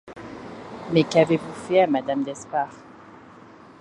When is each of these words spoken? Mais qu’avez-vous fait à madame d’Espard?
Mais 0.91 1.03
qu’avez-vous 1.03 1.53
fait 1.53 1.81
à 1.81 1.85
madame 1.85 2.23
d’Espard? 2.23 2.73